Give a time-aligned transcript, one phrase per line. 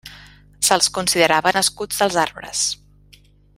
[0.69, 2.65] Se'ls considerava nascuts dels arbres.